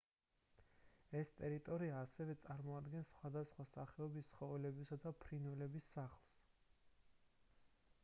[1.19, 6.37] ეს ტერიტორია ასევე წარმოადგენს სხვადასხვა სახეობის ცხოველებისა და ფრინველების სახლს